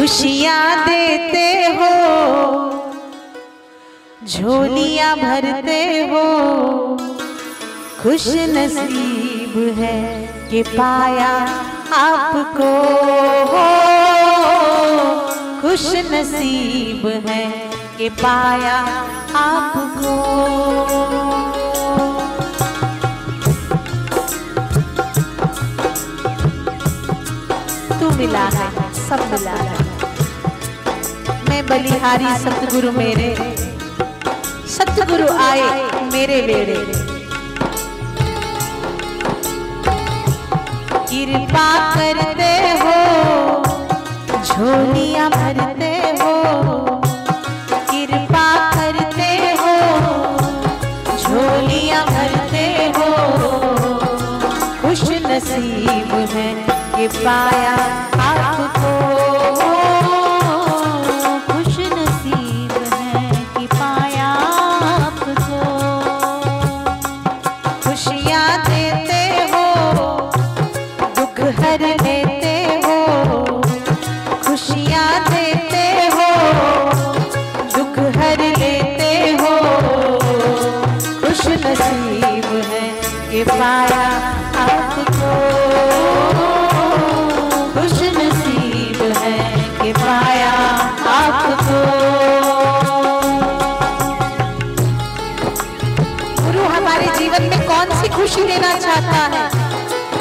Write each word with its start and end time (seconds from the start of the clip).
खुशियाँ 0.00 0.86
देते 0.86 1.48
हो, 1.76 1.88
झोलियाँ 4.26 5.16
भरते 5.16 5.82
हो। 6.10 6.22
खुश 8.02 8.26
नसीब 8.50 9.58
है 9.78 9.98
कि 10.50 10.62
पाया 10.62 11.28
आपको 11.96 12.70
खुश 15.60 15.86
नसीब 16.10 17.06
है 17.28 17.44
कि 17.98 18.08
पाया 18.22 18.78
आपको 19.36 20.16
तू 28.00 28.10
मिला 28.16 28.48
है, 28.48 28.92
सब 29.08 29.30
मिला 29.32 29.60
है। 29.62 29.89
बलिहारी 31.70 32.30
सतगुरु 32.38 32.90
मेरे। 32.92 33.28
सतगुरु 34.68 35.26
आए 35.38 35.66
मेरे 36.12 36.38
बेड़े। 36.42 36.78
कृपा 41.10 41.68
करते 41.94 42.50
हो, 42.80 42.96
झोलियाँ 44.42 45.28
भरते 45.30 45.92
हो। 46.20 46.32
कृपा 47.90 48.46
करते 48.70 49.30
हो, 49.60 49.74
झोलियाँ 51.16 52.04
भरते 52.06 52.66
हो। 52.96 53.08
खुश 54.80 55.02
नसीब 55.26 56.12
है 56.34 56.48
कि 56.96 57.08
पाया 57.18 57.76
आपको। 58.20 58.59
खुशियाँ 68.10 68.69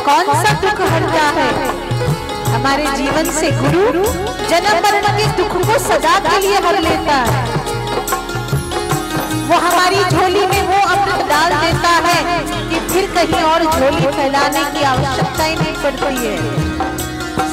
कौन 0.09 0.29
सा 0.35 0.51
दुख 0.61 0.79
हरता 0.91 1.25
है? 1.33 1.49
हमारे 2.53 2.85
जीवन 2.97 3.29
से 3.31 3.49
गुरु 3.57 4.03
जन्म 4.49 4.77
मरण 4.85 5.05
के 5.17 5.25
दुख 5.37 5.51
को 5.67 5.77
सदा 5.79 6.13
के 6.19 6.39
लिए 6.41 6.59
हर 6.65 6.79
लेता 6.81 7.17
है। 7.27 7.43
वो 9.49 9.59
हमारी 9.65 10.03
झोली 10.05 10.45
में 10.47 10.63
वो 10.63 10.79
अमृत 10.95 11.21
डाल 11.29 11.53
देता 11.61 11.93
है 12.07 12.17
कि 12.69 12.79
फिर 12.89 13.11
कहीं 13.15 13.43
और 13.43 13.65
झोली 13.65 14.11
फैलाने 14.17 14.63
की 14.73 14.83
आवश्यकता 14.93 15.43
ही 15.43 15.55
नहीं 15.55 15.75
पड़ती 15.83 16.15
है। 16.25 16.35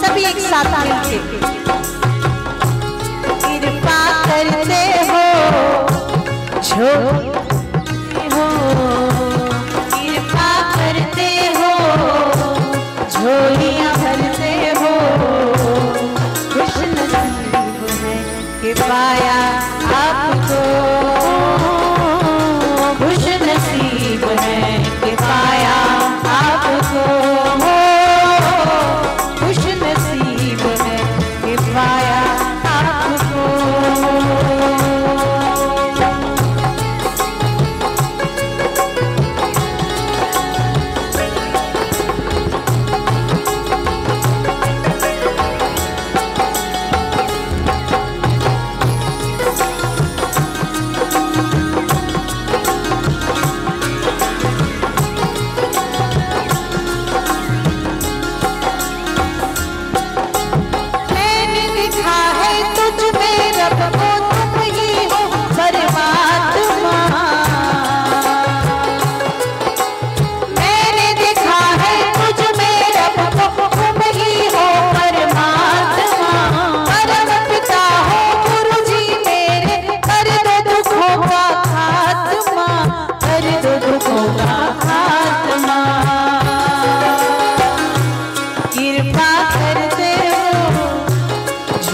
सभी 0.00 0.24
एक 0.24 0.38
साथ 0.48 0.66
मिलके। 0.80 1.18
कृपा 3.60 4.00
करते 4.26 4.82
हो 5.10 5.24
झोली 6.60 7.35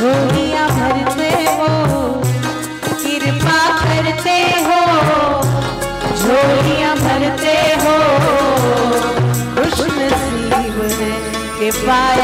झोलियाँ 0.03 0.69
भरते 0.69 1.29
हो 1.57 1.67
कृपा 3.03 3.59
करते 3.83 4.35
हो 4.65 4.79
झोलियाँ 6.15 6.95
भरते 6.97 7.55
हो। 7.83 7.95
खुश 9.55 9.79
नसीब 9.99 10.81
है 10.99 11.13
कि 11.59 11.71
पाया 11.87 12.22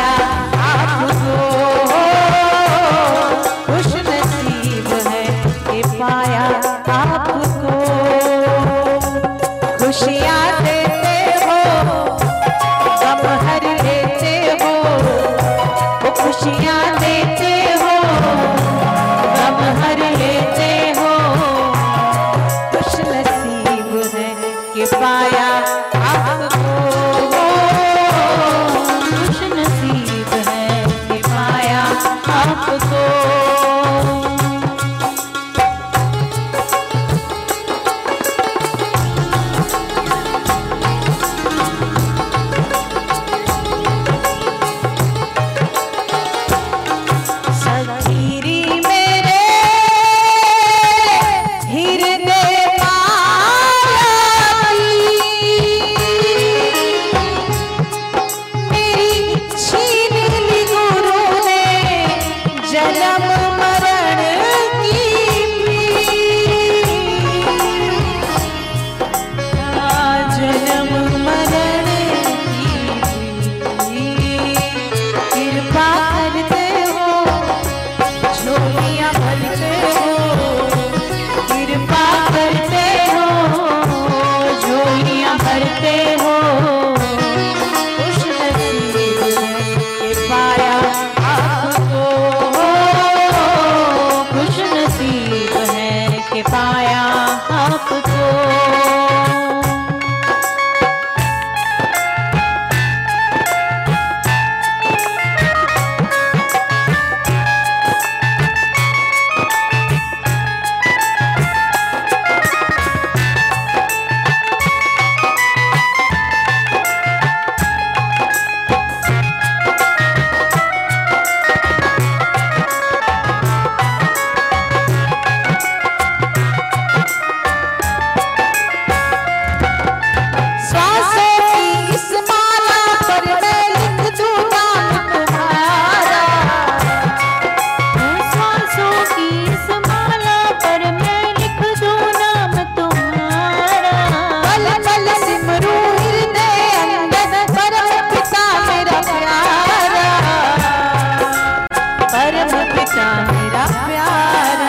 परम 152.12 152.52
पिता 152.72 153.06
मेरा 153.31 153.66
प्यार। 153.87 154.68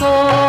आपको 0.00 0.47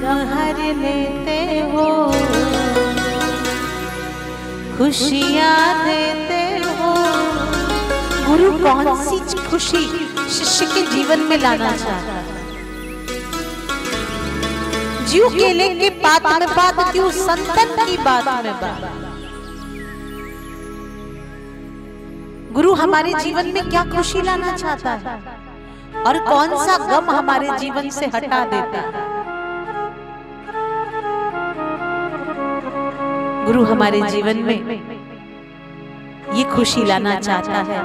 गम 0.00 0.20
हर 0.28 0.58
लेते 0.74 1.38
हो। 1.72 1.86
खुशियाँ 4.76 5.84
देते 5.84 6.40
हो। 6.68 6.92
गुरु 8.26 8.50
कौन 8.58 9.02
सी 9.02 9.18
खुशी 9.48 9.84
शिष्य 10.30 10.66
के 10.66 10.82
जीवन 10.86 11.20
में 11.20 11.36
लाना 11.38 11.76
चाहता 11.76 12.12
है? 12.12 12.38
जीव 15.06 15.28
केले 15.28 15.68
के 15.74 15.90
पात 15.90 16.26
में 16.40 16.48
बात 16.48 16.92
क्यों 16.92 17.10
संतन 17.10 17.76
की 17.86 17.96
बात 17.98 18.44
में 18.44 18.52
बात? 18.52 18.80
गुरु 22.52 22.72
हमारे 22.74 23.14
जीवन 23.14 23.46
में 23.46 23.70
क्या 23.70 23.84
खुशी 23.84 24.22
लाना 24.22 24.56
चाहता 24.56 24.90
है? 24.90 25.20
और 26.06 26.18
कौन 26.24 26.56
सा 26.66 26.76
गम 26.88 27.10
हमारे 27.10 27.58
जीवन 27.58 27.90
से 27.90 28.06
हटा 28.06 28.44
देता 28.44 28.80
है? 28.80 29.09
गुरु 33.50 33.62
हमारे 33.64 34.00
जीवन 34.02 34.36
में 34.38 34.58
ये 36.34 36.42
खुशी 36.44 36.84
लाना 36.84 37.14
चाहता 37.20 37.62
है 37.70 37.78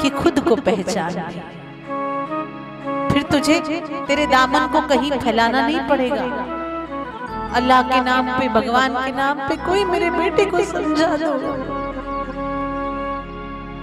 कि 0.00 0.10
खुद 0.10 0.38
को 0.40 0.56
पहचान 0.56 1.18
फिर 3.10 3.22
तुझे 3.22 3.58
तेरे 4.08 4.26
दामन 4.26 4.66
को 4.72 4.80
कहीं 4.88 5.10
फैलाना 5.18 5.66
नहीं 5.66 5.80
पड़ेगा। 5.88 6.24
अल्लाह 7.56 7.82
के 7.82 8.00
नाम 8.00 8.32
पे, 8.38 8.48
भगवान 8.48 8.96
के 8.96 9.12
नाम 9.12 9.46
पे 9.48 9.56
कोई 9.66 9.84
मेरे 9.84 10.10
बेटे 10.10 10.44
को 10.46 10.64
समझा 10.64 11.16
दो। 11.16 11.32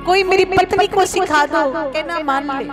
कोई 0.06 0.24
मेरी 0.24 0.46
पत्नी 0.48 0.88
को 0.88 1.06
सिखा 1.06 1.46
दो, 1.46 1.66
कहना 1.92 2.20
मान 2.24 2.52
ले। 2.52 2.66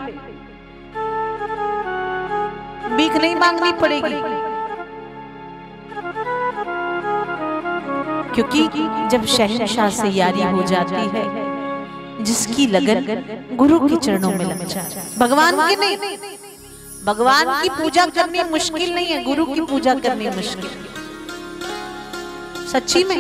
भीख 2.96 3.16
नहीं 3.16 3.36
मांगनी 3.36 3.72
पड़ेगी। 3.80 4.39
क्योंकि 8.34 8.62
जब 9.10 9.24
शहनशाह 9.28 9.88
से 9.92 10.08
यारी 10.10 10.42
हो 10.42 10.62
जाती 10.64 11.06
है, 11.14 11.24
जिसकी 12.24 12.66
लगन 12.66 13.56
गुरु 13.56 13.78
के 13.80 13.96
चरणों 13.96 14.30
में 14.30 14.44
लग 14.44 14.66
जाए 14.66 15.02
भगवान 15.18 15.60
के 15.60 15.76
नहीं, 15.76 16.16
भगवान 17.04 17.62
की 17.62 17.68
पूजा 17.70 18.06
करनी 18.08 18.42
मुश्किल 18.50 18.94
नहीं 18.94 19.06
है, 19.06 19.22
गुरु 19.24 19.44
की 19.46 19.60
पूजा 19.70 19.94
करनी 19.96 20.30
मुश्किल। 20.30 20.70
सच्ची 22.72 23.04
में 23.04 23.18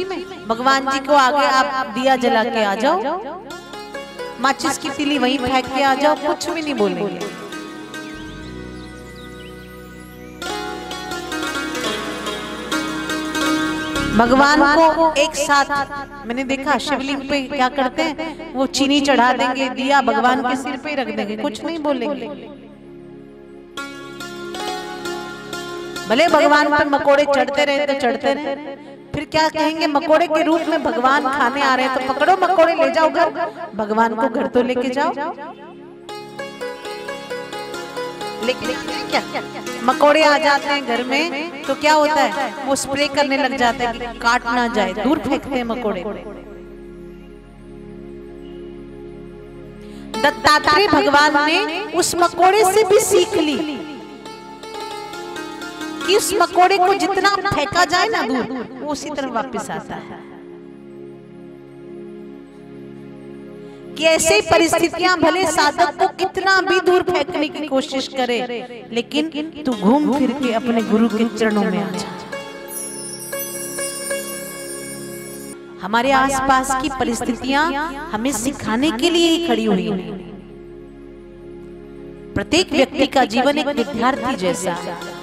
भगवान 0.48 0.90
जी 0.90 0.98
को 1.06 1.12
आगे 1.14 1.46
आप 1.46 1.86
दिया 1.94 2.16
जला 2.16 2.44
के 2.44 2.64
आ 2.64 2.74
जाओ। 2.74 2.98
माचिस 4.40 4.78
की 4.78 4.90
तिली 4.90 5.18
वहीं 5.18 5.38
फेंक 5.38 5.66
के 5.66 5.82
आ 5.82 5.94
जाओ, 5.94 6.14
कुछ 6.16 6.48
भी 6.50 6.62
नहीं 6.62 6.74
बोलेंगे। 6.74 7.39
भगवान 14.20 14.62
को 14.94 15.12
एक 15.16 15.34
साथ। 15.36 16.26
मैंने 16.26 16.44
देखा 16.46 16.76
शिवलिंग 16.80 17.20
पे 17.28 17.40
क्या 17.48 17.68
करते 17.76 18.02
हैं 18.02 18.52
वो 18.54 18.66
चीनी 18.68 19.00
चढ़ा 19.02 19.32
देंगे 19.34 19.68
दिया 19.76 20.00
भगवान 20.02 20.42
के 20.42 20.56
सिर 20.56 20.76
पे 20.78 20.94
रख 20.94 21.14
देंगे 21.16 21.36
कुछ 21.38 21.64
नहीं 21.64 21.78
बोलेंगे। 21.78 22.26
भले 26.08 26.26
भगवान 26.28 26.68
पर 26.70 26.88
मकोड़े 26.88 27.24
चढ़ते 27.26 27.64
रहे 27.64 27.86
तो 27.86 27.94
चढ़ते 28.00 28.34
रहे। 28.34 28.76
फिर 29.12 29.24
क्या 29.26 29.48
कहेंगे 29.50 29.86
मकोड़े 29.88 30.26
के 30.28 30.42
रूप 30.42 30.68
में 30.68 30.82
भगवान 30.82 31.22
खाने 31.30 31.62
आ 31.62 31.74
रहे 31.74 31.86
हैं 31.86 31.94
तो 31.96 32.12
पकड़ो 32.12 32.36
मकोड़े 32.42 32.74
ले 32.74 32.90
जाओ 32.92 33.08
घर। 33.10 33.30
भगवान 33.76 34.14
को 34.14 34.28
घर 34.28 34.46
तो 34.48 34.62
लेके 34.62 34.88
जाओ। 34.90 35.12
लेकिन 38.50 39.08
क्या? 39.10 39.22
मकोड़े 39.84 40.22
आ 40.24 40.36
जाते 40.38 40.66
हैं 40.66 40.86
घर 40.86 41.02
में 41.04 41.62
तो 41.62 41.74
क्या 41.76 41.92
होता 41.94 42.22
है? 42.22 42.52
वो 42.66 42.74
स्प्रे 42.76 43.08
करने 43.08 43.36
लग 43.36 43.56
जाते 43.56 43.84
हैं 43.84 44.18
काट 44.18 44.44
ना 44.46 44.66
जाए, 44.74 44.92
दूर 44.94 45.18
फेंकते 45.18 45.54
हैं 45.54 45.64
मकोड़े। 45.64 46.02
दत्तात्रेय 50.16 50.86
भगवान 50.88 51.36
ने 51.46 51.84
उस 51.94 52.14
मकोड़े 52.14 52.64
से 52.64 52.84
भी 52.84 52.98
सीख 53.02 53.36
ली 53.38 53.58
कि 56.06 56.16
उस 56.16 56.32
मकोड़े 56.34 56.78
को 56.78 56.94
जितना 56.96 57.34
फेंका 57.46 57.84
जाए 57.86 58.08
ना 58.08 58.22
दूर, 58.22 58.66
वो 58.80 58.92
उसी 58.92 59.10
तरह 59.10 59.30
वापस 59.32 59.70
आता 59.70 59.94
है। 59.94 60.29
कि 64.00 64.06
ऐसे 64.06 64.40
परिस्थितियाँ 64.40 65.16
भले 65.20 65.44
साधक 65.46 65.98
को 65.98 66.06
कितना 66.16 66.60
भी 66.60 66.78
दूर 66.80 67.02
फेंकने 67.02 67.48
की 67.48 67.66
कोशिश 67.66 68.06
करे, 68.08 68.38
लेकिन 68.92 69.28
तू 69.66 69.72
घूम 69.72 70.12
फिर 70.18 70.30
के 70.32 70.52
अपने 70.54 70.82
गुरु 70.82 71.08
के 71.08 71.24
चरणों 71.36 71.64
में 71.64 71.78
आ 71.78 71.90
जा। 71.90 72.08
हमारे 75.82 76.10
आसपास 76.12 76.70
की 76.82 76.88
परिस्थितियाँ 76.98 77.66
हमें 78.12 78.32
सिखाने 78.32 78.90
के 78.92 79.10
लिए 79.10 79.28
ही 79.28 79.46
खड़ी 79.46 79.64
हुई 79.64 79.88
हैं। 79.90 80.18
प्रत्येक 82.34 82.72
व्यक्ति 82.72 83.06
का 83.06 83.24
जीवन 83.26 83.58
एक 83.58 83.66
विद्यार्थी 83.68 84.36
जैसा 84.36 84.72
है। 84.72 85.19